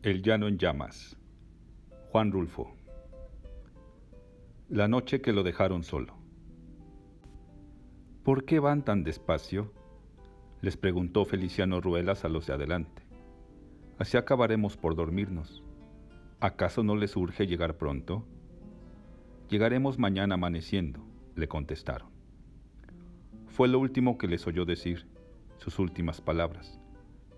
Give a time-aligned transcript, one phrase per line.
[0.00, 1.16] El llano en llamas.
[2.12, 2.72] Juan Rulfo.
[4.68, 6.14] La noche que lo dejaron solo.
[8.22, 9.72] ¿Por qué van tan despacio?
[10.60, 13.02] les preguntó Feliciano Ruelas a los de adelante.
[13.98, 15.64] Así acabaremos por dormirnos.
[16.38, 18.24] ¿Acaso no les urge llegar pronto?
[19.50, 21.04] Llegaremos mañana amaneciendo,
[21.34, 22.08] le contestaron.
[23.48, 25.08] Fue lo último que les oyó decir,
[25.56, 26.78] sus últimas palabras,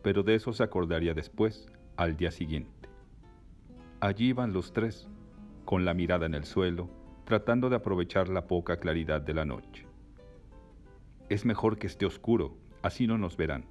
[0.02, 1.66] pero de eso se acordaría después,
[2.00, 2.88] al día siguiente.
[4.00, 5.06] Allí iban los tres,
[5.66, 6.88] con la mirada en el suelo,
[7.26, 9.86] tratando de aprovechar la poca claridad de la noche.
[11.28, 13.66] Es mejor que esté oscuro, así no nos verán.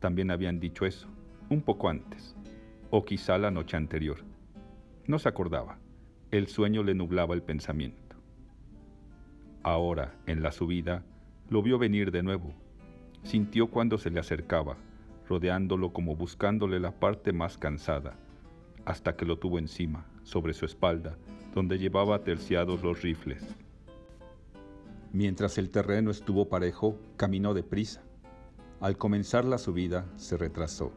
[0.00, 1.06] También habían dicho eso,
[1.50, 2.34] un poco antes,
[2.88, 4.24] o quizá la noche anterior.
[5.06, 5.78] No se acordaba,
[6.30, 8.16] el sueño le nublaba el pensamiento.
[9.62, 11.04] Ahora, en la subida,
[11.50, 12.54] lo vio venir de nuevo.
[13.22, 14.78] Sintió cuando se le acercaba,
[15.28, 18.16] rodeándolo como buscándole la parte más cansada,
[18.84, 21.16] hasta que lo tuvo encima, sobre su espalda,
[21.54, 23.42] donde llevaba terciados los rifles.
[25.12, 28.02] Mientras el terreno estuvo parejo, caminó deprisa.
[28.80, 30.92] Al comenzar la subida, se retrasó.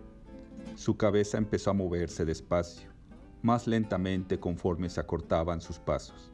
[0.76, 2.90] Su cabeza empezó a moverse despacio,
[3.42, 6.32] más lentamente conforme se acortaban sus pasos.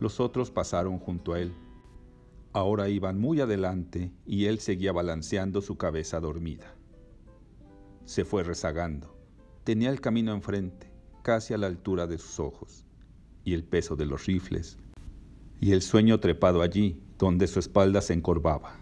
[0.00, 1.54] Los otros pasaron junto a él,
[2.54, 6.76] Ahora iban muy adelante y él seguía balanceando su cabeza dormida.
[8.04, 9.16] Se fue rezagando.
[9.64, 10.90] Tenía el camino enfrente,
[11.22, 12.84] casi a la altura de sus ojos,
[13.44, 14.78] y el peso de los rifles,
[15.60, 18.76] y el sueño trepado allí, donde su espalda se encorvaba.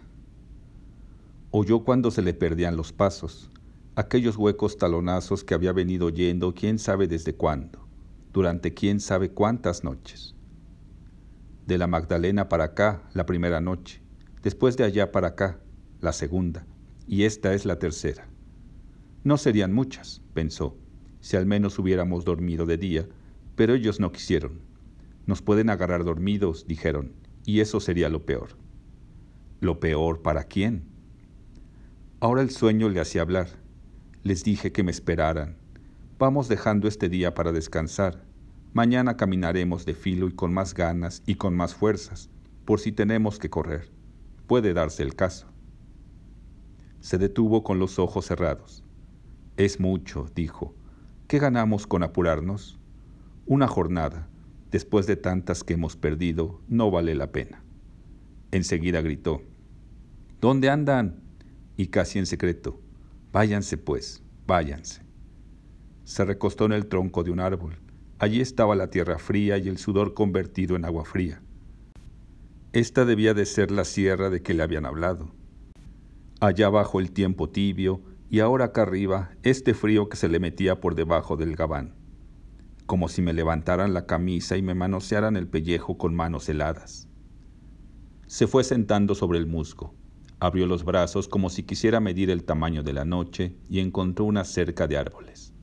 [1.51, 3.49] Oyó cuando se le perdían los pasos,
[3.95, 7.87] aquellos huecos talonazos que había venido oyendo quién sabe desde cuándo,
[8.33, 10.35] durante quién sabe cuántas noches
[11.65, 14.01] de la Magdalena para acá la primera noche,
[14.41, 15.59] después de allá para acá
[16.01, 16.65] la segunda,
[17.07, 18.27] y esta es la tercera.
[19.23, 20.77] No serían muchas, pensó,
[21.21, 23.07] si al menos hubiéramos dormido de día,
[23.55, 24.61] pero ellos no quisieron.
[25.25, 27.13] Nos pueden agarrar dormidos, dijeron,
[27.45, 28.49] y eso sería lo peor.
[29.61, 30.83] ¿Lo peor para quién?
[32.19, 33.47] Ahora el sueño le hacía hablar.
[34.23, 35.57] Les dije que me esperaran.
[36.19, 38.23] Vamos dejando este día para descansar
[38.73, 42.31] Mañana caminaremos de filo y con más ganas y con más fuerzas,
[42.65, 43.91] por si tenemos que correr.
[44.47, 45.45] Puede darse el caso.
[46.99, 48.82] Se detuvo con los ojos cerrados.
[49.57, 50.75] Es mucho, dijo.
[51.27, 52.79] ¿Qué ganamos con apurarnos?
[53.45, 54.27] Una jornada,
[54.71, 57.63] después de tantas que hemos perdido, no vale la pena.
[58.51, 59.41] Enseguida gritó.
[60.39, 61.21] ¿Dónde andan?
[61.77, 62.79] Y casi en secreto.
[63.31, 65.01] Váyanse pues, váyanse.
[66.03, 67.79] Se recostó en el tronco de un árbol
[68.23, 71.41] Allí estaba la tierra fría y el sudor convertido en agua fría.
[72.71, 75.29] Esta debía de ser la sierra de que le habían hablado.
[76.39, 77.99] Allá abajo el tiempo tibio
[78.29, 81.95] y ahora acá arriba este frío que se le metía por debajo del gabán,
[82.85, 87.07] como si me levantaran la camisa y me manosearan el pellejo con manos heladas.
[88.27, 89.93] Se fue sentando sobre el musgo,
[90.39, 94.43] abrió los brazos como si quisiera medir el tamaño de la noche y encontró una
[94.43, 95.53] cerca de árboles.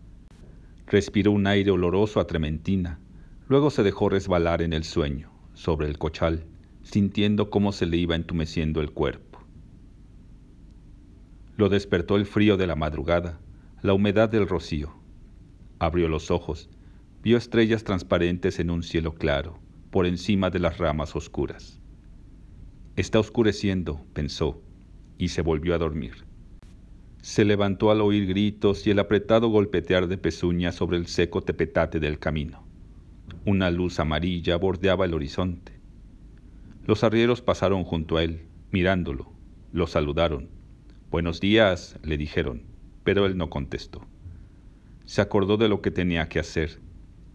[0.87, 2.99] Respiró un aire oloroso a trementina.
[3.47, 6.47] Luego se dejó resbalar en el sueño, sobre el cochal,
[6.83, 9.30] sintiendo cómo se le iba entumeciendo el cuerpo.
[11.61, 13.39] Lo despertó el frío de la madrugada,
[13.83, 14.95] la humedad del rocío.
[15.79, 16.71] Abrió los ojos,
[17.23, 19.59] vio estrellas transparentes en un cielo claro,
[19.91, 21.79] por encima de las ramas oscuras.
[22.97, 24.63] Está oscureciendo, pensó,
[25.19, 26.25] y se volvió a dormir.
[27.21, 32.01] Se levantó al oír gritos y el apretado golpetear de pezuñas sobre el seco tepetate
[32.01, 32.65] del camino.
[33.45, 35.79] Una luz amarilla bordeaba el horizonte.
[36.87, 39.31] Los arrieros pasaron junto a él, mirándolo.
[39.75, 40.60] Lo saludaron.
[41.11, 42.63] Buenos días, le dijeron,
[43.03, 44.07] pero él no contestó.
[45.07, 46.79] Se acordó de lo que tenía que hacer.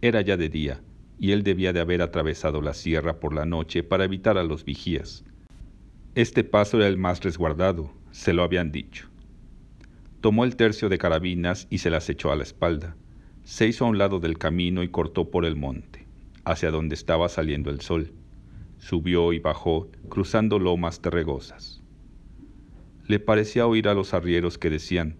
[0.00, 0.80] Era ya de día,
[1.18, 4.64] y él debía de haber atravesado la sierra por la noche para evitar a los
[4.64, 5.26] vigías.
[6.14, 9.10] Este paso era el más resguardado, se lo habían dicho.
[10.22, 12.96] Tomó el tercio de carabinas y se las echó a la espalda.
[13.44, 16.06] Se hizo a un lado del camino y cortó por el monte,
[16.46, 18.14] hacia donde estaba saliendo el sol.
[18.78, 21.82] Subió y bajó, cruzando lomas terregosas.
[23.08, 25.16] Le parecía oír a los arrieros que decían,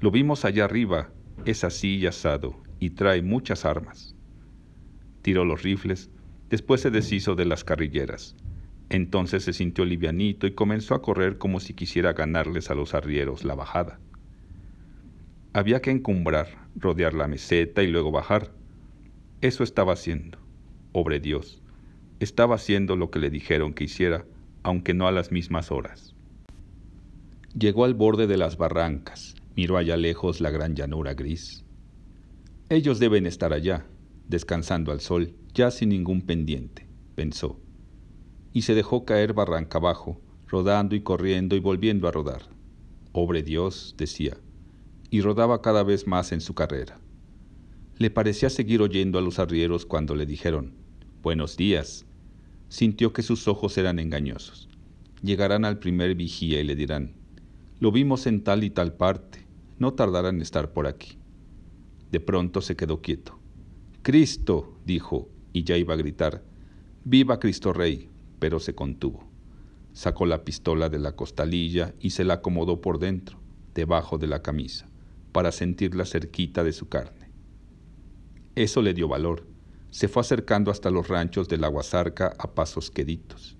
[0.00, 1.10] lo vimos allá arriba,
[1.44, 4.14] es así y asado, y trae muchas armas.
[5.22, 6.10] Tiró los rifles,
[6.50, 8.36] después se deshizo de las carrilleras.
[8.90, 13.44] Entonces se sintió livianito y comenzó a correr como si quisiera ganarles a los arrieros
[13.44, 13.98] la bajada.
[15.52, 18.52] Había que encumbrar, rodear la meseta y luego bajar.
[19.40, 20.38] Eso estaba haciendo.
[20.92, 21.62] Obre Dios.
[22.20, 24.24] Estaba haciendo lo que le dijeron que hiciera,
[24.62, 26.15] aunque no a las mismas horas.
[27.58, 31.64] Llegó al borde de las barrancas, miró allá lejos la gran llanura gris.
[32.68, 33.86] Ellos deben estar allá,
[34.28, 37.58] descansando al sol, ya sin ningún pendiente, pensó.
[38.52, 42.42] Y se dejó caer barranca abajo, rodando y corriendo y volviendo a rodar.
[43.12, 44.36] Obre Dios, decía,
[45.08, 47.00] y rodaba cada vez más en su carrera.
[47.96, 50.74] Le parecía seguir oyendo a los arrieros cuando le dijeron,
[51.22, 52.04] Buenos días.
[52.68, 54.68] Sintió que sus ojos eran engañosos.
[55.22, 57.14] Llegarán al primer vigía y le dirán,
[57.78, 59.46] Lo vimos en tal y tal parte,
[59.78, 61.18] no tardarán en estar por aquí.
[62.10, 63.38] De pronto se quedó quieto.
[64.02, 66.42] Cristo, dijo, y ya iba a gritar,
[67.04, 69.30] Viva Cristo Rey, pero se contuvo.
[69.92, 73.38] Sacó la pistola de la costalilla y se la acomodó por dentro,
[73.74, 74.88] debajo de la camisa,
[75.32, 77.30] para sentirla cerquita de su carne.
[78.54, 79.46] Eso le dio valor.
[79.90, 83.56] Se fue acercando hasta los ranchos de la a pasos queditos,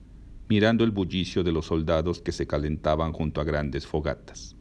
[0.48, 4.56] mirando el bullicio de los soldados que se calentaban junto a grandes fogatas.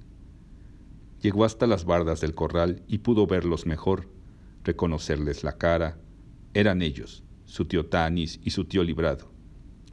[1.22, 4.10] Llegó hasta las bardas del corral y pudo verlos mejor,
[4.64, 5.98] reconocerles la cara.
[6.54, 9.32] Eran ellos, su tío Tanis y su tío Librado.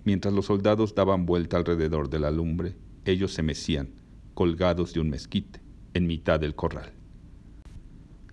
[0.04, 3.90] Mientras los soldados daban vuelta alrededor de la lumbre, ellos se mecían,
[4.34, 5.60] colgados de un mezquite,
[5.94, 6.92] en mitad del corral.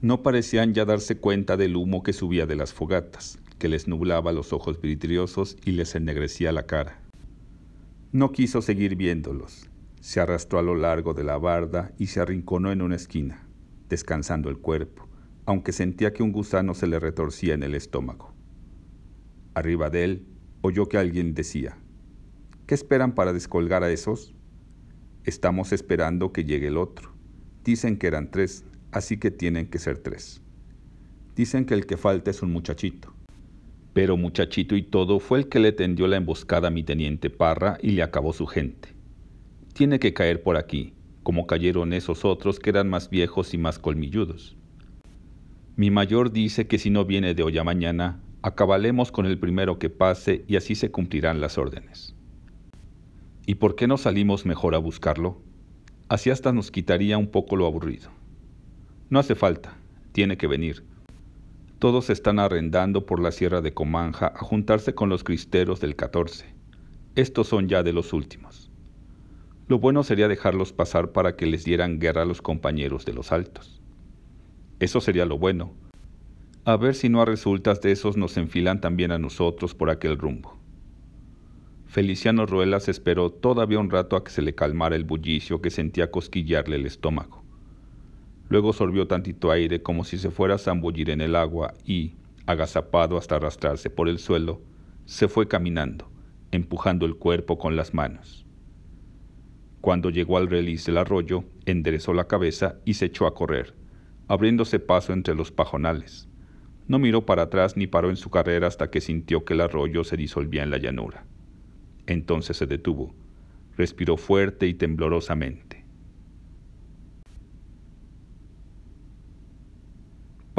[0.01, 4.31] No parecían ya darse cuenta del humo que subía de las fogatas, que les nublaba
[4.31, 6.99] los ojos vidriosos y les ennegrecía la cara.
[8.11, 9.69] No quiso seguir viéndolos.
[10.01, 13.47] Se arrastró a lo largo de la barda y se arrinconó en una esquina,
[13.88, 15.07] descansando el cuerpo,
[15.45, 18.33] aunque sentía que un gusano se le retorcía en el estómago.
[19.53, 20.27] Arriba de él
[20.61, 21.77] oyó que alguien decía,
[22.65, 24.33] ¿Qué esperan para descolgar a esos?
[25.23, 27.13] Estamos esperando que llegue el otro.
[27.63, 30.41] Dicen que eran tres, así que tienen que ser tres.
[31.35, 33.13] Dicen que el que falta es un muchachito.
[34.00, 37.78] Pero muchachito y todo fue el que le tendió la emboscada a mi teniente Parra
[37.81, 38.96] y le acabó su gente.
[39.74, 43.78] Tiene que caer por aquí, como cayeron esos otros que eran más viejos y más
[43.78, 44.56] colmilludos.
[45.75, 49.80] Mi mayor dice que si no viene de hoy a mañana, acabalemos con el primero
[49.80, 52.16] que pase y así se cumplirán las órdenes.
[53.45, 55.42] ¿Y por qué no salimos mejor a buscarlo?
[56.07, 58.12] Así hasta nos quitaría un poco lo aburrido.
[59.10, 59.75] No hace falta,
[60.13, 60.88] tiene que venir.
[61.80, 66.46] Todos están arrendando por la sierra de Comanja a juntarse con los cristeros del 14.
[67.16, 68.70] Estos son ya de los últimos.
[69.70, 73.31] Lo bueno sería dejarlos pasar para que les dieran guerra a los compañeros de los
[73.31, 73.81] altos.
[74.81, 75.72] Eso sería lo bueno.
[76.66, 80.18] A ver si no a resultas de esos nos enfilan también a nosotros por aquel
[80.18, 80.60] rumbo.
[81.86, 86.12] Feliciano Ruelas esperó todavía un rato a que se le calmara el bullicio que sentía
[86.12, 87.38] cosquillarle el estómago.
[88.50, 92.16] Luego sorbió tantito aire como si se fuera a zambullir en el agua y,
[92.48, 94.62] agazapado hasta arrastrarse por el suelo,
[95.06, 96.10] se fue caminando,
[96.51, 98.46] empujando el cuerpo con las manos.
[99.81, 103.75] Cuando llegó al reliz del arroyo, enderezó la cabeza y se echó a correr,
[104.28, 106.28] abriéndose paso entre los pajonales.
[106.88, 110.04] No miró para atrás ni paró en su carrera hasta que sintió que el arroyo
[110.04, 111.24] se disolvía en la llanura.
[112.07, 113.13] Entonces se detuvo,
[113.78, 115.79] respiró fuerte y temblorosamente.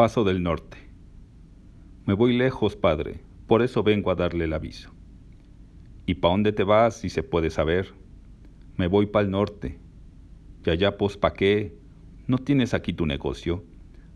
[0.01, 0.79] Paso del Norte.
[2.07, 4.95] Me voy lejos, padre, por eso vengo a darle el aviso.
[6.07, 7.93] ¿Y pa' dónde te vas, si se puede saber?
[8.79, 9.79] Me voy pa' el norte.
[10.65, 11.77] Y allá, pues, ¿pa' qué?
[12.27, 13.63] ¿No tienes aquí tu negocio?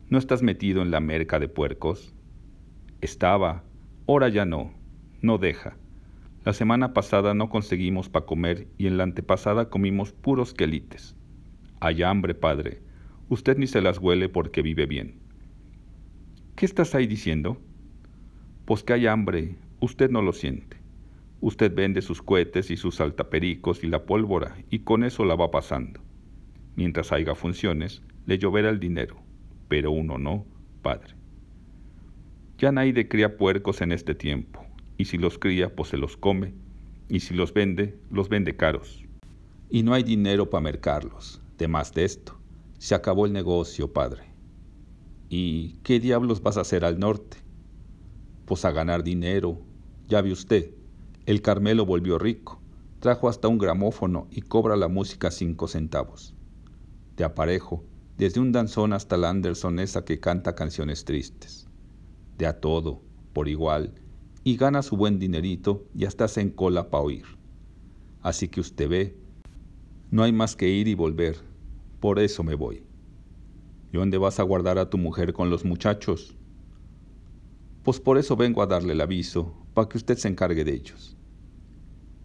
[0.08, 2.14] ¿No estás metido en la merca de puercos?
[3.02, 3.62] Estaba,
[4.08, 4.72] ahora ya no,
[5.20, 5.76] no deja.
[6.46, 11.14] La semana pasada no conseguimos pa' comer y en la antepasada comimos puros quelites.
[11.80, 12.80] Hay hambre, padre.
[13.28, 15.23] Usted ni se las huele porque vive bien.
[16.56, 17.60] ¿Qué estás ahí diciendo?
[18.64, 20.76] Pues que hay hambre, usted no lo siente.
[21.40, 25.50] Usted vende sus cohetes y sus saltapericos y la pólvora y con eso la va
[25.50, 26.00] pasando.
[26.76, 29.16] Mientras haya funciones, le lloverá el dinero,
[29.66, 30.46] pero uno no,
[30.80, 31.14] padre.
[32.58, 34.64] Ya nadie cría puercos en este tiempo,
[34.96, 36.54] y si los cría, pues se los come,
[37.08, 39.04] y si los vende, los vende caros.
[39.70, 42.38] Y no hay dinero para mercarlos, de más de esto.
[42.78, 44.33] Se acabó el negocio, padre.
[45.28, 47.38] ¿Y qué diablos vas a hacer al norte?
[48.44, 49.58] Pues a ganar dinero.
[50.08, 50.70] Ya ve usted,
[51.26, 52.60] el Carmelo volvió rico.
[53.00, 56.34] Trajo hasta un gramófono y cobra la música cinco centavos.
[57.16, 57.84] De aparejo,
[58.18, 61.66] desde un danzón hasta la Anderson esa que canta canciones tristes.
[62.38, 63.02] De a todo,
[63.32, 63.94] por igual,
[64.42, 67.24] y gana su buen dinerito y hasta se encola para oír.
[68.22, 69.16] Así que usted ve,
[70.10, 71.38] no hay más que ir y volver.
[72.00, 72.84] Por eso me voy.
[73.94, 76.36] ¿Y dónde vas a guardar a tu mujer con los muchachos?
[77.84, 81.16] Pues por eso vengo a darle el aviso, para que usted se encargue de ellos.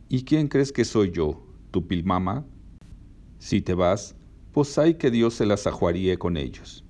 [0.07, 2.43] ¿Y quién crees que soy yo, tu pilmama?
[3.37, 4.15] Si te vas,
[4.51, 6.83] pues hay que Dios se las ajuaríe con ellos.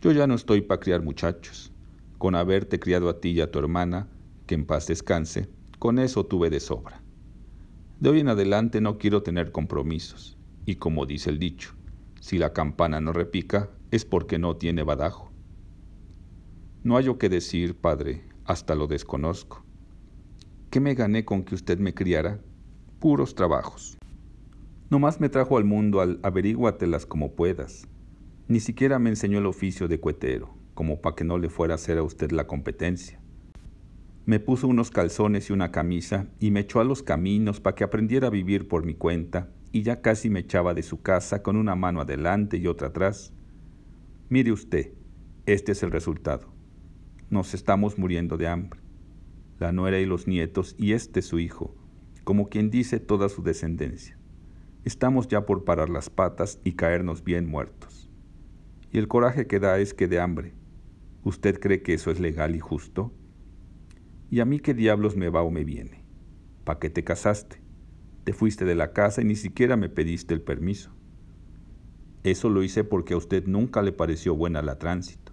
[0.00, 1.70] Yo ya no estoy para criar muchachos.
[2.16, 4.08] Con haberte criado a ti y a tu hermana,
[4.46, 7.02] que en paz descanse, con eso tuve de sobra.
[8.00, 11.74] De hoy en adelante no quiero tener compromisos, y como dice el dicho,
[12.18, 15.30] si la campana no repica es porque no tiene badajo.
[16.82, 19.64] No hallo que decir, padre, hasta lo desconozco.
[20.70, 22.40] ¿Qué me gané con que usted me criara?
[22.98, 23.98] Puros trabajos.
[24.88, 27.88] Nomás me trajo al mundo al averíguatelas como puedas.
[28.48, 31.76] Ni siquiera me enseñó el oficio de cuetero, como para que no le fuera a
[31.76, 33.20] hacer a usted la competencia.
[34.26, 37.84] Me puso unos calzones y una camisa y me echó a los caminos para que
[37.84, 41.56] aprendiera a vivir por mi cuenta y ya casi me echaba de su casa con
[41.56, 43.32] una mano adelante y otra atrás.
[44.28, 44.92] Mire usted,
[45.46, 46.52] este es el resultado.
[47.30, 48.80] Nos estamos muriendo de hambre.
[49.60, 51.76] La nuera y los nietos y este su hijo,
[52.24, 54.18] como quien dice toda su descendencia.
[54.84, 58.10] Estamos ya por parar las patas y caernos bien muertos.
[58.90, 60.54] Y el coraje que da es que de hambre.
[61.22, 63.12] ¿Usted cree que eso es legal y justo?
[64.28, 66.04] ¿Y a mí qué diablos me va o me viene?
[66.64, 67.62] ¿Pa' qué te casaste?
[68.24, 70.95] Te fuiste de la casa y ni siquiera me pediste el permiso.
[72.26, 75.30] Eso lo hice porque a usted nunca le pareció buena la tránsito.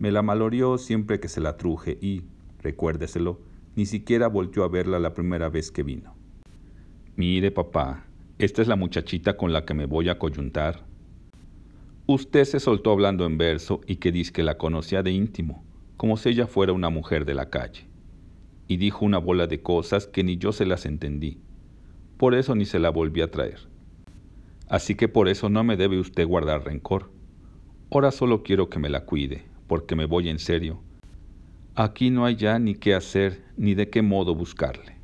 [0.00, 2.24] Me la malorió siempre que se la truje y,
[2.58, 3.40] recuérdeselo,
[3.76, 6.16] ni siquiera volvió a verla la primera vez que vino.
[7.14, 10.84] Mire, papá, esta es la muchachita con la que me voy a coyuntar.
[12.08, 15.64] Usted se soltó hablando en verso y que dice que la conocía de íntimo,
[15.96, 17.86] como si ella fuera una mujer de la calle
[18.66, 21.38] y dijo una bola de cosas que ni yo se las entendí.
[22.16, 23.75] Por eso ni se la volví a traer.
[24.68, 27.10] Así que por eso no me debe usted guardar rencor.
[27.90, 30.80] Ahora solo quiero que me la cuide, porque me voy en serio.
[31.74, 34.96] Aquí no hay ya ni qué hacer ni de qué modo buscarle.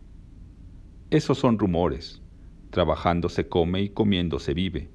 [1.11, 2.23] Esos son rumores.
[2.71, 4.89] Trabajando se come y comiendo se vive.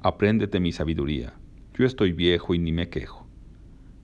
[0.00, 1.34] Apréndete mi sabiduría.
[1.74, 3.26] Yo estoy viejo y ni me quejo.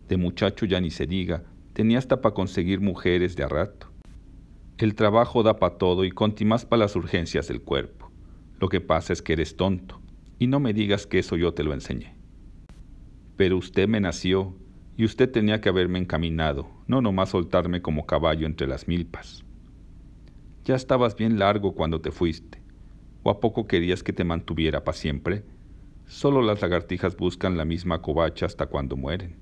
[0.08, 3.86] De muchacho ya ni se diga, tenía hasta para conseguir mujeres de a rato.
[4.76, 8.03] El trabajo da para todo y conti más para las urgencias del cuerpo.
[8.60, 10.00] Lo que pasa es que eres tonto,
[10.38, 12.14] y no me digas que eso yo te lo enseñé.
[13.36, 14.54] Pero usted me nació,
[14.96, 19.44] y usted tenía que haberme encaminado, no nomás soltarme como caballo entre las milpas.
[20.64, 22.62] Ya estabas bien largo cuando te fuiste,
[23.22, 25.44] o a poco querías que te mantuviera para siempre.
[26.06, 29.36] Solo las lagartijas buscan la misma covacha hasta cuando mueren.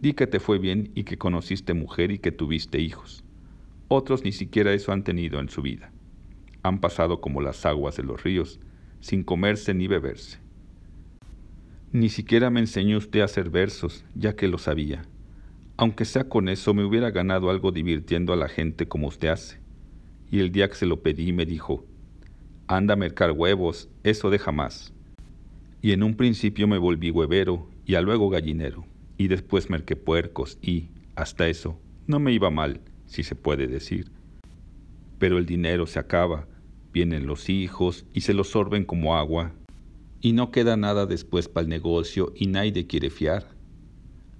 [0.00, 3.24] Di que te fue bien y que conociste mujer y que tuviste hijos.
[3.88, 5.92] Otros ni siquiera eso han tenido en su vida.
[6.66, 8.58] Han pasado como las aguas de los ríos,
[8.98, 10.38] sin comerse ni beberse.
[11.92, 15.04] Ni siquiera me enseñó usted a hacer versos, ya que lo sabía.
[15.76, 19.60] Aunque sea con eso, me hubiera ganado algo divirtiendo a la gente como usted hace.
[20.28, 21.86] Y el día que se lo pedí me dijo,
[22.66, 24.92] anda a mercar huevos, eso deja más.
[25.82, 28.86] Y en un principio me volví huevero y a luego gallinero,
[29.18, 34.10] y después merqué puercos y, hasta eso, no me iba mal si se puede decir.
[35.20, 36.48] Pero el dinero se acaba,
[36.96, 39.52] vienen los hijos y se los sorben como agua,
[40.22, 43.54] y no queda nada después para el negocio y nadie quiere fiar.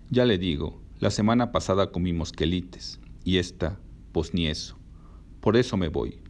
[0.09, 3.79] Ya le digo, la semana pasada comimos quelites, y esta,
[4.13, 4.79] pues ni eso.
[5.41, 6.23] Por eso me voy.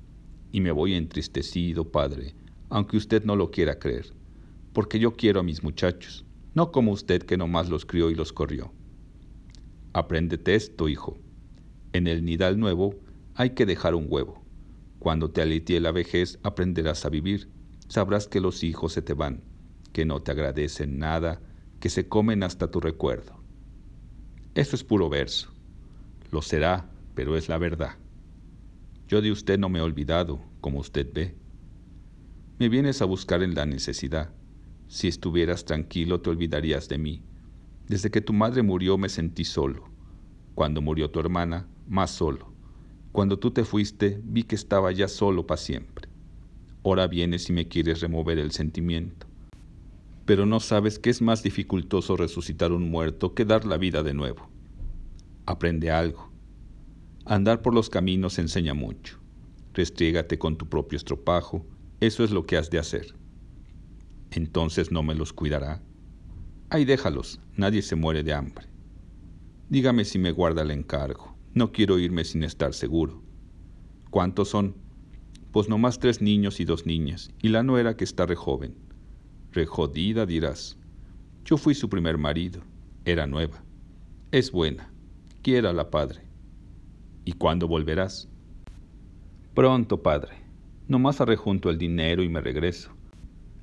[0.51, 2.35] Y me voy entristecido, padre,
[2.71, 4.13] aunque usted no lo quiera creer,
[4.73, 8.33] porque yo quiero a mis muchachos, no como usted que nomás los crió y los
[8.33, 8.73] corrió.
[9.93, 11.19] Apréndete esto, hijo.
[11.93, 12.97] En el nidal nuevo
[13.37, 14.46] hay que dejar un huevo.
[15.07, 17.49] Cuando te alitee la vejez aprenderás a vivir.
[17.87, 19.41] Sabrás que los hijos se te van,
[19.93, 21.41] que no te agradecen nada,
[21.79, 23.41] que se comen hasta tu recuerdo.
[24.57, 25.53] Eso es puro verso.
[26.33, 27.99] Lo será, pero es la verdad.
[29.07, 31.37] Yo de usted no me he olvidado, como usted ve.
[32.59, 34.33] Me vienes a buscar en la necesidad.
[34.89, 37.23] Si estuvieras tranquilo te olvidarías de mí.
[37.87, 39.89] Desde que tu madre murió me sentí solo.
[40.57, 42.56] Cuando murió tu hermana, más solo.
[43.17, 46.07] Cuando tú te fuiste, vi que estaba ya solo para siempre.
[46.85, 49.27] Ahora vienes y me quieres remover el sentimiento.
[50.27, 54.13] Pero no sabes que es más dificultoso resucitar un muerto que dar la vida de
[54.13, 54.51] nuevo.
[55.47, 56.31] Aprende algo.
[57.25, 59.19] Andar por los caminos enseña mucho.
[59.73, 61.65] Restriégate con tu propio estropajo,
[62.01, 63.15] eso es lo que has de hacer.
[64.31, 65.81] Entonces no me los cuidará.
[66.69, 68.67] Ahí déjalos, nadie se muere de hambre.
[69.71, 71.36] Dígame si me guarda el encargo.
[71.57, 73.23] No quiero irme sin estar seguro.
[74.11, 74.75] ¿Cuántos son?
[75.53, 78.75] Pues nomás tres niños y dos niñas, y la nuera que está re joven.
[79.53, 80.77] Re jodida dirás.
[81.47, 82.61] Yo fui su primer marido.
[83.07, 83.65] Era nueva.
[84.33, 84.93] Es buena.
[85.41, 86.21] Quiera la padre.
[87.25, 88.29] ¿Y cuándo volverás?
[89.55, 90.35] Pronto, padre.
[90.89, 92.91] Nomás arrejunto el dinero y me regreso.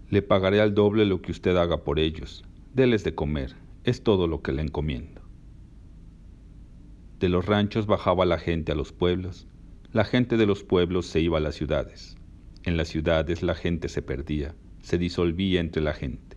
[0.09, 2.43] Le pagaré al doble lo que usted haga por ellos.
[2.73, 5.22] Deles de comer, es todo lo que le encomiendo.
[7.23, 9.47] De los ranchos bajaba la gente a los pueblos,
[9.93, 12.17] la gente de los pueblos se iba a las ciudades.
[12.63, 16.35] En las ciudades la gente se perdía, se disolvía entre la gente.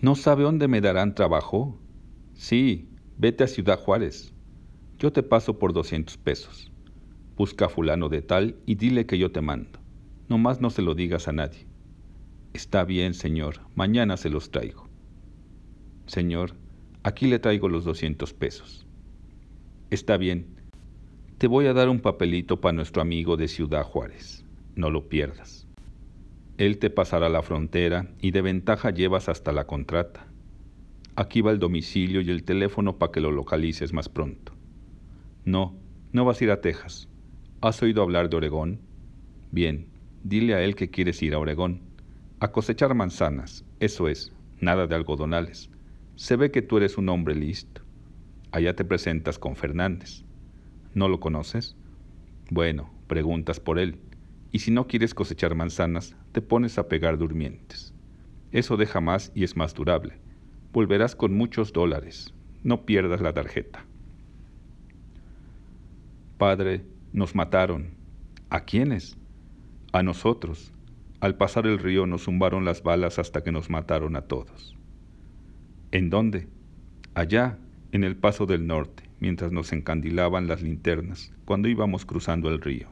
[0.00, 1.78] ¿No sabe dónde me darán trabajo?
[2.34, 2.88] Sí,
[3.18, 4.34] vete a Ciudad Juárez.
[4.98, 6.72] Yo te paso por doscientos pesos.
[7.36, 9.78] Busca a fulano de tal y dile que yo te mando.
[10.28, 11.68] Nomás no se lo digas a nadie.
[12.52, 14.88] Está bien, señor, mañana se los traigo.
[16.06, 16.56] Señor,
[17.04, 18.88] aquí le traigo los doscientos pesos.
[19.92, 20.46] Está bien,
[21.36, 24.42] te voy a dar un papelito para nuestro amigo de Ciudad Juárez.
[24.74, 25.66] No lo pierdas.
[26.56, 30.26] Él te pasará la frontera y de ventaja llevas hasta la contrata.
[31.14, 34.54] Aquí va el domicilio y el teléfono para que lo localices más pronto.
[35.44, 35.76] No,
[36.10, 37.10] no vas a ir a Texas.
[37.60, 38.80] ¿Has oído hablar de Oregón?
[39.50, 39.88] Bien,
[40.24, 41.82] dile a él que quieres ir a Oregón.
[42.40, 45.68] A cosechar manzanas, eso es, nada de algodonales.
[46.16, 47.81] Se ve que tú eres un hombre listo.
[48.52, 50.24] Allá te presentas con Fernández.
[50.94, 51.74] ¿No lo conoces?
[52.50, 53.98] Bueno, preguntas por él
[54.52, 57.94] y si no quieres cosechar manzanas, te pones a pegar durmientes.
[58.52, 60.18] Eso deja más y es más durable.
[60.72, 62.34] Volverás con muchos dólares.
[62.62, 63.86] No pierdas la tarjeta.
[66.36, 67.94] Padre, nos mataron.
[68.50, 69.16] ¿A quiénes?
[69.92, 70.74] A nosotros.
[71.20, 74.76] Al pasar el río nos zumbaron las balas hasta que nos mataron a todos.
[75.90, 76.48] ¿En dónde?
[77.14, 77.58] Allá,
[77.92, 82.88] en el paso del norte, mientras nos encandilaban las linternas, cuando íbamos cruzando el río.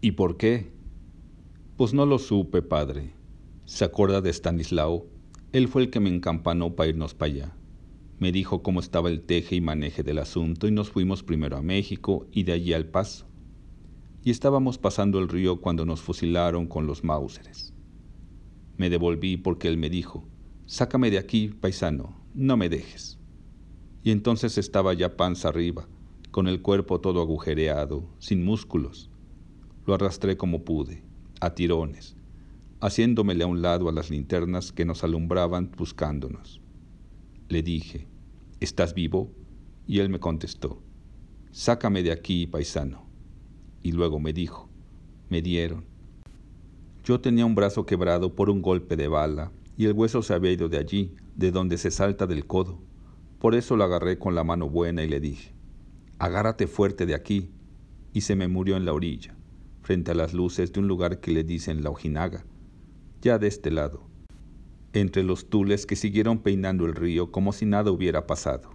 [0.00, 0.72] ¿Y por qué?
[1.76, 3.12] Pues no lo supe, padre.
[3.66, 5.06] ¿Se acuerda de Stanislao?
[5.52, 7.56] Él fue el que me encampanó para irnos para allá.
[8.18, 11.62] Me dijo cómo estaba el teje y maneje del asunto y nos fuimos primero a
[11.62, 13.26] México y de allí al Paso.
[14.24, 17.74] Y estábamos pasando el río cuando nos fusilaron con los Mauseres.
[18.78, 20.26] Me devolví porque él me dijo,
[20.64, 23.17] sácame de aquí, paisano, no me dejes.
[24.02, 25.88] Y entonces estaba ya panza arriba,
[26.30, 29.10] con el cuerpo todo agujereado, sin músculos,
[29.86, 31.02] lo arrastré como pude,
[31.40, 32.16] a tirones,
[32.80, 36.60] haciéndomele a un lado a las linternas que nos alumbraban buscándonos.
[37.48, 38.06] Le dije,
[38.60, 39.30] ¿estás vivo?
[39.86, 40.82] Y él me contestó,
[41.50, 43.06] sácame de aquí, paisano.
[43.82, 44.68] Y luego me dijo,
[45.30, 45.84] me dieron.
[47.04, 50.52] Yo tenía un brazo quebrado por un golpe de bala y el hueso se había
[50.52, 52.78] ido de allí, de donde se salta del codo.
[53.38, 55.54] Por eso lo agarré con la mano buena y le dije,
[56.18, 57.50] agárrate fuerte de aquí.
[58.12, 59.36] Y se me murió en la orilla
[59.82, 62.44] frente a las luces de un lugar que le dicen la Ojinaga,
[63.22, 64.02] ya de este lado,
[64.92, 68.70] entre los tules que siguieron peinando el río como si nada hubiera pasado.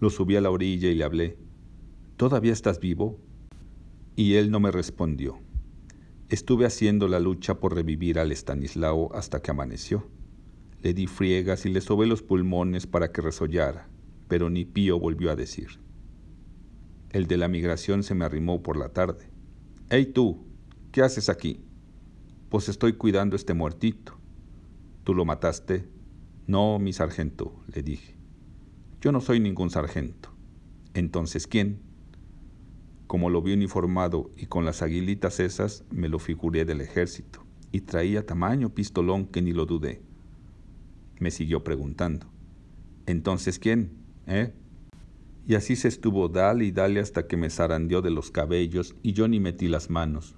[0.00, 1.36] Lo subí a la orilla y le hablé,
[2.16, 3.18] ¿todavía estás vivo?
[4.16, 5.38] Y él no me respondió.
[6.28, 10.08] Estuve haciendo la lucha por revivir al Estanislao hasta que amaneció.
[10.84, 13.88] Le di friegas y le sobé los pulmones para que resollara,
[14.28, 15.80] pero ni pío volvió a decir.
[17.08, 19.30] El de la migración se me arrimó por la tarde.
[19.88, 20.44] Hey tú,
[20.92, 21.64] ¿qué haces aquí?
[22.50, 24.18] Pues estoy cuidando este muertito.
[25.04, 25.88] ¿Tú lo mataste?
[26.46, 28.18] No, mi sargento, le dije.
[29.00, 30.34] Yo no soy ningún sargento.
[30.92, 31.80] Entonces, ¿quién?
[33.06, 37.42] Como lo vi uniformado y con las aguilitas esas, me lo figuré del ejército,
[37.72, 40.02] y traía tamaño pistolón que ni lo dudé.
[41.18, 42.26] Me siguió preguntando.
[43.06, 43.90] Entonces, ¿quién?
[44.26, 44.52] ¿Eh?
[45.46, 49.12] Y así se estuvo dale y dale hasta que me zarandeó de los cabellos y
[49.12, 50.34] yo ni metí las manos.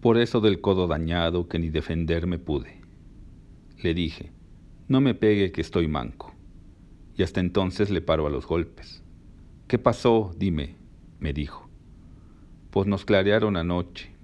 [0.00, 2.82] Por eso del codo dañado que ni defenderme pude.
[3.82, 4.32] Le dije,
[4.86, 6.34] no me pegue que estoy manco.
[7.16, 9.02] Y hasta entonces le paro a los golpes.
[9.66, 10.34] ¿Qué pasó?
[10.36, 10.76] Dime,
[11.20, 11.70] me dijo.
[12.70, 14.14] Pues nos clarearon anoche.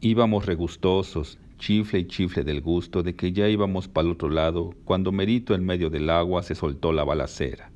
[0.00, 4.74] Íbamos regustosos, chifle y chifle del gusto de que ya íbamos para el otro lado,
[4.84, 7.72] cuando merito en medio del agua se soltó la balacera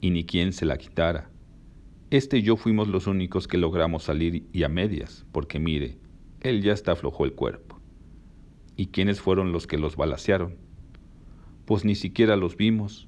[0.00, 1.30] y ni quien se la quitara.
[2.10, 5.98] Este y yo fuimos los únicos que logramos salir y a medias, porque mire,
[6.40, 7.78] él ya está aflojó el cuerpo.
[8.76, 10.56] ¿Y quiénes fueron los que los balacearon?
[11.66, 13.06] Pues ni siquiera los vimos.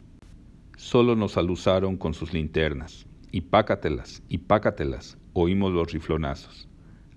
[0.76, 6.68] Solo nos alusaron con sus linternas, y pácatelas, y pácatelas, oímos los riflonazos,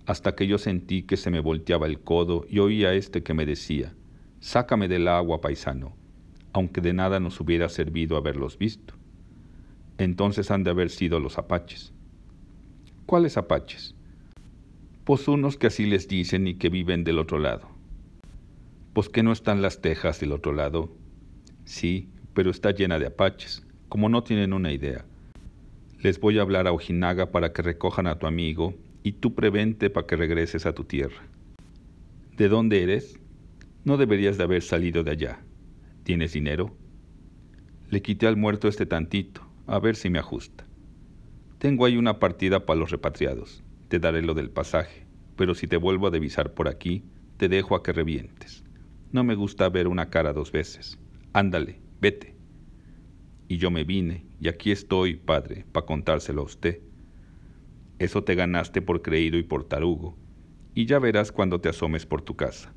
[0.05, 3.33] hasta que yo sentí que se me volteaba el codo y oí a este que
[3.33, 3.93] me decía,
[4.39, 5.95] sácame del agua, paisano,
[6.53, 8.95] aunque de nada nos hubiera servido haberlos visto
[9.97, 11.93] entonces han de haber sido los apaches.
[13.05, 13.95] ¿Cuáles apaches?
[15.03, 17.69] Pues unos que así les dicen y que viven del otro lado.
[18.93, 20.91] Pues que no están las tejas del otro lado.
[21.65, 25.05] Sí, pero está llena de apaches, como no tienen una idea.
[25.99, 28.73] Les voy a hablar a Ojinaga para que recojan a tu amigo
[29.05, 31.27] y tú prevente para que regreses a tu tierra.
[32.35, 33.19] ¿De dónde eres?
[33.83, 35.43] No deberías de haber salido de allá.
[36.03, 36.75] ¿Tienes dinero?
[37.91, 40.65] Le quité al muerto este tantito, a ver si me ajusta.
[41.59, 43.63] Tengo ahí una partida para los repatriados.
[43.89, 47.03] Te daré lo del pasaje, pero si te vuelvo a divisar por aquí,
[47.37, 48.63] te dejo a que revientes.
[49.11, 50.97] No me gusta ver una cara dos veces.
[51.31, 52.35] Ándale, vete.
[53.47, 56.81] Y yo me vine, y aquí estoy, padre, para contárselo a usted.
[57.97, 60.17] Eso te ganaste por creído y por tarugo,
[60.73, 62.73] y ya verás cuando te asomes por tu casa.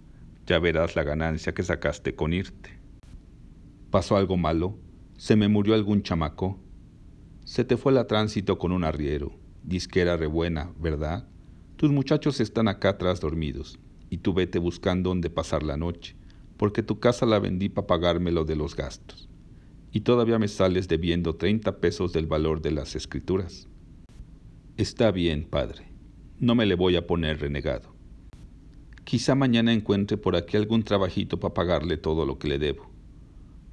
[0.46, 2.78] Ya verás la ganancia que sacaste con irte.
[3.90, 4.78] ¿Pasó algo malo?
[5.16, 6.60] ¿Se me murió algún chamaco?
[7.44, 9.32] Se te fue la tránsito con un arriero.
[9.64, 11.28] Disquera rebuena, ¿verdad?
[11.76, 16.16] Tus muchachos están acá atrás dormidos, y tú vete buscando dónde pasar la noche,
[16.56, 19.28] porque tu casa la vendí para pagarme lo de los gastos.
[19.90, 23.67] Y todavía me sales debiendo 30 pesos del valor de las escrituras.
[24.78, 25.88] Está bien, padre.
[26.38, 27.92] No me le voy a poner renegado.
[29.02, 32.88] Quizá mañana encuentre por aquí algún trabajito para pagarle todo lo que le debo.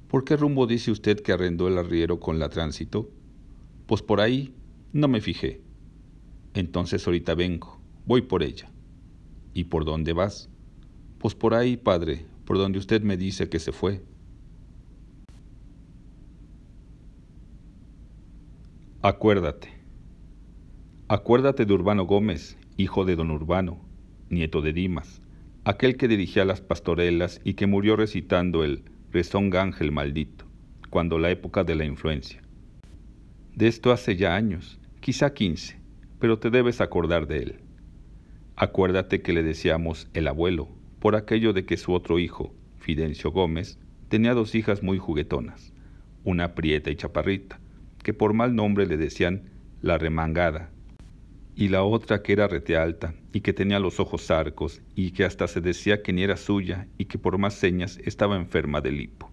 [0.08, 3.08] ¿Por qué rumbo dice usted que arrendó el arriero con la tránsito?
[3.86, 4.52] Pues por ahí
[4.92, 5.60] no me fijé.
[6.54, 8.68] Entonces ahorita vengo, voy por ella.
[9.54, 10.48] ¿Y por dónde vas?
[11.20, 14.02] Pues por ahí, padre, por donde usted me dice que se fue.
[19.02, 19.75] Acuérdate.
[21.08, 23.78] Acuérdate de Urbano Gómez, hijo de don Urbano,
[24.28, 25.22] nieto de Dimas,
[25.62, 30.46] aquel que dirigía las pastorelas y que murió recitando el Rezón Ángel maldito,
[30.90, 32.42] cuando la época de la influencia.
[33.54, 35.78] De esto hace ya años, quizá quince,
[36.18, 37.60] pero te debes acordar de él.
[38.56, 40.66] Acuérdate que le decíamos el abuelo,
[40.98, 45.72] por aquello de que su otro hijo, Fidencio Gómez, tenía dos hijas muy juguetonas,
[46.24, 47.60] una prieta y chaparrita,
[48.02, 49.50] que por mal nombre le decían
[49.82, 50.72] la remangada,
[51.58, 55.24] y la otra que era rete alta y que tenía los ojos arcos y que
[55.24, 58.92] hasta se decía que ni era suya y que por más señas estaba enferma de
[58.92, 59.30] lipo.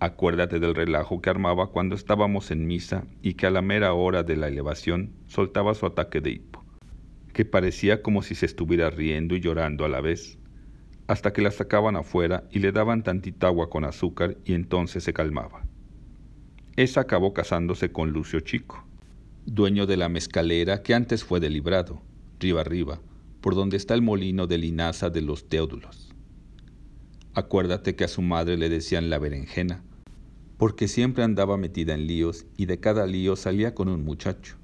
[0.00, 4.22] Acuérdate del relajo que armaba cuando estábamos en misa y que a la mera hora
[4.22, 6.62] de la elevación soltaba su ataque de hipo,
[7.32, 10.38] que parecía como si se estuviera riendo y llorando a la vez,
[11.06, 15.14] hasta que la sacaban afuera y le daban tantita agua con azúcar y entonces se
[15.14, 15.62] calmaba.
[16.76, 18.87] Esa acabó casándose con Lucio Chico,
[19.50, 22.02] dueño de la mezcalera que antes fue de Librado,
[22.38, 23.00] riba arriba,
[23.40, 26.10] por donde está el molino de linaza de los Teódulos.
[27.32, 29.82] Acuérdate que a su madre le decían la berenjena,
[30.58, 34.56] porque siempre andaba metida en líos y de cada lío salía con un muchacho.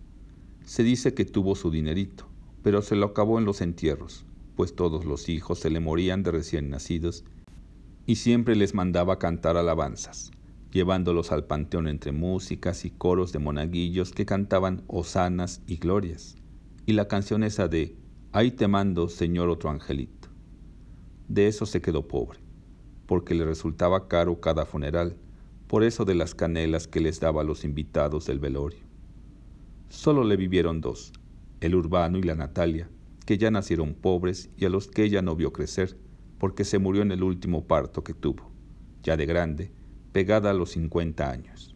[0.66, 2.28] Se dice que tuvo su dinerito,
[2.62, 6.32] pero se lo acabó en los entierros, pues todos los hijos se le morían de
[6.32, 7.24] recién nacidos
[8.04, 10.30] y siempre les mandaba cantar alabanzas
[10.74, 16.36] llevándolos al panteón entre músicas y coros de monaguillos que cantaban hosanas y glorias,
[16.84, 17.96] y la canción esa de
[18.32, 20.28] Ahí te mando, Señor, otro angelito.
[21.28, 22.40] De eso se quedó pobre,
[23.06, 25.16] porque le resultaba caro cada funeral,
[25.68, 28.80] por eso de las canelas que les daba a los invitados del velorio.
[29.88, 31.12] Solo le vivieron dos,
[31.60, 32.90] el urbano y la Natalia,
[33.24, 35.96] que ya nacieron pobres y a los que ella no vio crecer,
[36.40, 38.50] porque se murió en el último parto que tuvo,
[39.04, 39.70] ya de grande,
[40.14, 41.74] pegada a los 50 años.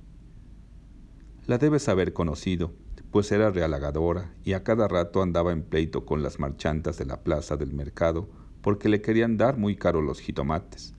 [1.49, 2.73] La debes haber conocido,
[3.11, 7.25] pues era realagadora y a cada rato andaba en pleito con las marchantas de la
[7.25, 8.29] plaza del mercado
[8.63, 10.95] porque le querían dar muy caro los jitomates.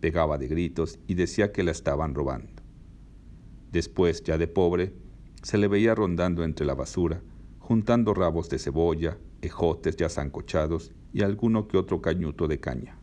[0.00, 2.62] Pegaba de gritos y decía que la estaban robando.
[3.70, 4.94] Después, ya de pobre,
[5.42, 7.20] se le veía rondando entre la basura,
[7.58, 12.98] juntando rabos de cebolla, ejotes ya zancochados y alguno que otro cañuto de caña,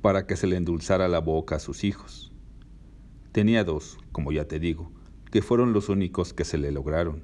[0.00, 2.32] para que se le endulzara la boca a sus hijos.
[3.36, 4.90] Tenía dos, como ya te digo,
[5.30, 7.22] que fueron los únicos que se le lograron.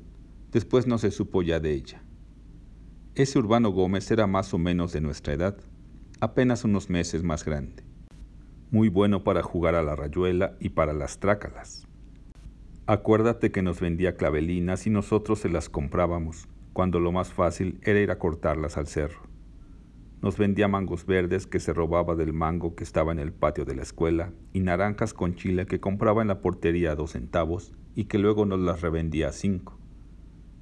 [0.50, 2.02] Después no se supo ya de ella.
[3.14, 5.56] Ese Urbano Gómez era más o menos de nuestra edad,
[6.20, 7.82] apenas unos meses más grande.
[8.70, 11.88] Muy bueno para jugar a la rayuela y para las trácalas.
[12.84, 18.00] Acuérdate que nos vendía clavelinas y nosotros se las comprábamos, cuando lo más fácil era
[18.00, 19.31] ir a cortarlas al cerro.
[20.22, 23.74] Nos vendía mangos verdes que se robaba del mango que estaba en el patio de
[23.74, 28.04] la escuela y naranjas con chile que compraba en la portería a dos centavos y
[28.04, 29.80] que luego nos las revendía a cinco.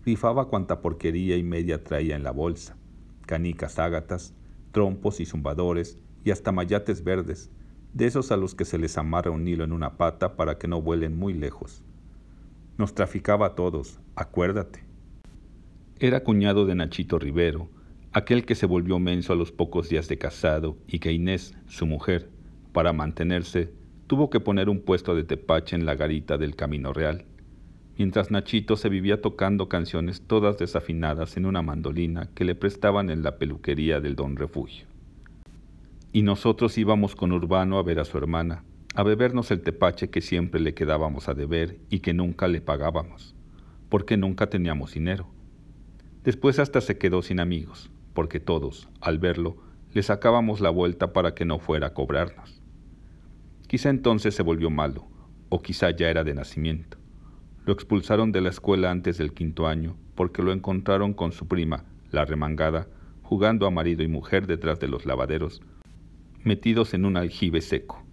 [0.07, 2.79] Rifaba cuanta porquería y media traía en la bolsa,
[3.27, 4.33] canicas ágatas,
[4.73, 7.51] trompos y zumbadores y hasta mayates verdes,
[7.93, 10.69] de esos a los que se les amarra un hilo en una pata para que
[10.69, 11.83] no vuelen muy lejos.
[12.79, 14.85] Nos traficaba a todos, acuérdate.
[15.99, 17.69] Era cuñado de Nachito Rivero,
[18.13, 21.87] aquel que se volvió menso a los pocos días de casado y que Inés, su
[21.87, 22.29] mujer,
[22.73, 23.73] para mantenerse,
[24.09, 27.25] tuvo que poner un puesto de tepache en la garita del Camino Real,
[27.97, 33.23] mientras Nachito se vivía tocando canciones todas desafinadas en una mandolina que le prestaban en
[33.23, 34.87] la peluquería del Don Refugio.
[36.13, 38.65] Y nosotros íbamos con Urbano a ver a su hermana,
[38.97, 43.37] a bebernos el tepache que siempre le quedábamos a deber y que nunca le pagábamos,
[43.89, 45.29] porque nunca teníamos dinero.
[46.25, 49.57] Después hasta se quedó sin amigos, porque todos, al verlo,
[49.95, 52.61] le sacábamos la vuelta para que no fuera a cobrarnos.
[53.67, 55.07] Quizá entonces se volvió malo,
[55.49, 56.99] o quizá ya era de nacimiento.
[57.65, 61.85] Lo expulsaron de la escuela antes del quinto año porque lo encontraron con su prima,
[62.11, 62.89] la remangada,
[63.23, 65.63] jugando a marido y mujer detrás de los lavaderos,
[66.45, 68.05] metidos en un aljibe seco.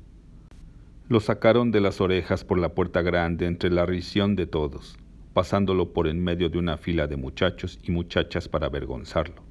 [1.10, 4.98] Lo sacaron de las orejas por la puerta grande entre la risión de todos,
[5.34, 9.47] pasándolo por en medio de una fila de muchachos y muchachas para avergonzarlo.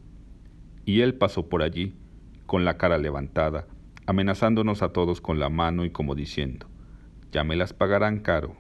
[0.87, 1.95] Y él pasó por allí,
[2.47, 3.67] con la cara levantada,
[4.07, 6.69] amenazándonos a todos con la mano y como diciendo,
[7.33, 8.57] ya me las pagarán caro.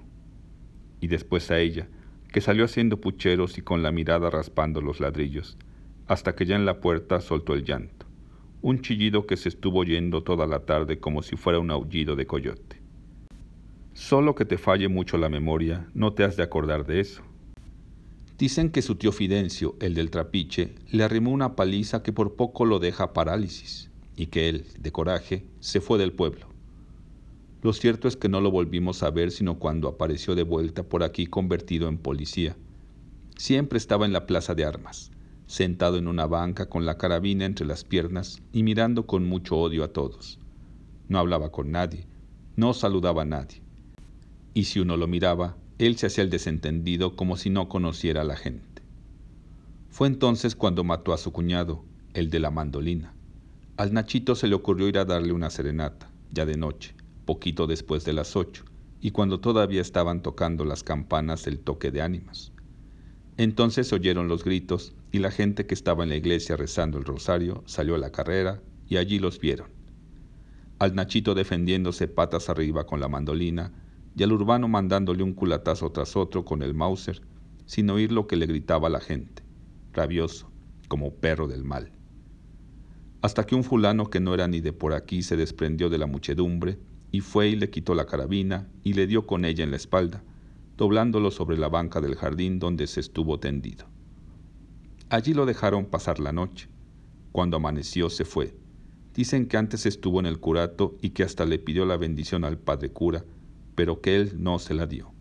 [1.00, 1.88] Y después a ella,
[2.32, 5.56] que salió haciendo pucheros y con la mirada raspando los ladrillos,
[6.08, 8.06] hasta que ya en la puerta soltó el llanto,
[8.60, 12.26] un chillido que se estuvo oyendo toda la tarde como si fuera un aullido de
[12.26, 12.82] coyote.
[13.92, 17.22] Solo que te falle mucho la memoria, no te has de acordar de eso.
[18.38, 22.66] Dicen que su tío Fidencio, el del trapiche, le arrimó una paliza que por poco
[22.66, 26.46] lo deja parálisis, y que él, de coraje, se fue del pueblo.
[27.62, 31.02] Lo cierto es que no lo volvimos a ver sino cuando apareció de vuelta por
[31.02, 32.56] aquí convertido en policía.
[33.36, 35.10] Siempre estaba en la plaza de armas,
[35.46, 39.82] sentado en una banca con la carabina entre las piernas y mirando con mucho odio
[39.82, 40.38] a todos.
[41.08, 42.06] No hablaba con nadie,
[42.54, 43.66] no saludaba a nadie
[44.56, 48.24] y si uno lo miraba, él se hacía el desentendido como si no conociera a
[48.24, 48.82] la gente.
[49.90, 51.84] Fue entonces cuando mató a su cuñado,
[52.14, 53.14] el de la mandolina.
[53.76, 56.94] Al Nachito se le ocurrió ir a darle una serenata, ya de noche,
[57.26, 58.64] poquito después de las ocho,
[59.02, 62.52] y cuando todavía estaban tocando las campanas del toque de ánimas.
[63.36, 67.62] Entonces oyeron los gritos y la gente que estaba en la iglesia rezando el rosario
[67.66, 69.68] salió a la carrera y allí los vieron.
[70.78, 73.72] Al Nachito defendiéndose patas arriba con la mandolina
[74.16, 77.20] y al urbano mandándole un culatazo tras otro con el Mauser,
[77.66, 79.42] sin oír lo que le gritaba la gente,
[79.92, 80.50] rabioso,
[80.88, 81.92] como perro del mal.
[83.20, 86.06] Hasta que un fulano que no era ni de por aquí se desprendió de la
[86.06, 86.78] muchedumbre
[87.12, 90.24] y fue y le quitó la carabina y le dio con ella en la espalda,
[90.78, 93.86] doblándolo sobre la banca del jardín donde se estuvo tendido.
[95.10, 96.68] Allí lo dejaron pasar la noche.
[97.32, 98.56] Cuando amaneció se fue.
[99.14, 102.58] Dicen que antes estuvo en el curato y que hasta le pidió la bendición al
[102.58, 103.24] padre cura
[103.76, 105.12] pero que él no se la dio.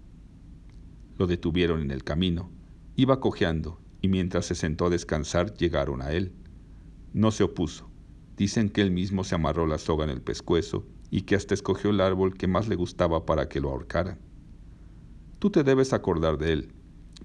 [1.17, 2.49] Lo detuvieron en el camino,
[2.95, 6.33] iba cojeando, y mientras se sentó a descansar llegaron a él.
[7.13, 7.89] No se opuso.
[8.37, 11.91] Dicen que él mismo se amarró la soga en el pescuezo y que hasta escogió
[11.91, 14.19] el árbol que más le gustaba para que lo ahorcaran.
[15.39, 16.73] Tú te debes acordar de él,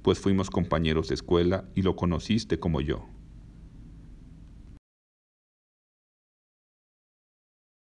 [0.03, 3.07] pues fuimos compañeros de escuela y lo conociste como yo.